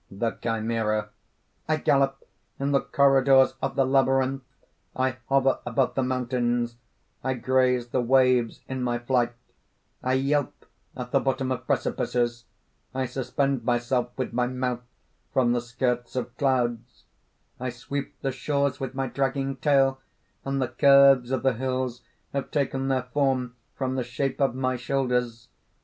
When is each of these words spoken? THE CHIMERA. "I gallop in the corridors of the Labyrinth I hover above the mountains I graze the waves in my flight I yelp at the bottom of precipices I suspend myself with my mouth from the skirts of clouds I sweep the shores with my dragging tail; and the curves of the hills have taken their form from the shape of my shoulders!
THE 0.09 0.31
CHIMERA. 0.31 1.09
"I 1.69 1.77
gallop 1.77 2.27
in 2.59 2.71
the 2.71 2.81
corridors 2.81 3.53
of 3.61 3.75
the 3.75 3.85
Labyrinth 3.85 4.41
I 4.95 5.17
hover 5.29 5.59
above 5.63 5.93
the 5.93 6.01
mountains 6.01 6.77
I 7.23 7.35
graze 7.35 7.89
the 7.89 8.01
waves 8.01 8.61
in 8.67 8.81
my 8.81 8.97
flight 8.97 9.33
I 10.01 10.13
yelp 10.13 10.65
at 10.97 11.11
the 11.11 11.19
bottom 11.19 11.51
of 11.51 11.67
precipices 11.67 12.45
I 12.95 13.05
suspend 13.05 13.63
myself 13.63 14.09
with 14.17 14.33
my 14.33 14.47
mouth 14.47 14.81
from 15.33 15.51
the 15.51 15.61
skirts 15.61 16.15
of 16.15 16.35
clouds 16.35 17.03
I 17.59 17.69
sweep 17.69 18.19
the 18.21 18.31
shores 18.31 18.79
with 18.79 18.95
my 18.95 19.05
dragging 19.05 19.57
tail; 19.57 20.01
and 20.43 20.59
the 20.59 20.69
curves 20.69 21.29
of 21.29 21.43
the 21.43 21.53
hills 21.53 22.01
have 22.33 22.49
taken 22.49 22.87
their 22.87 23.03
form 23.03 23.55
from 23.75 23.93
the 23.93 24.03
shape 24.03 24.41
of 24.41 24.55
my 24.55 24.77
shoulders! 24.77 25.47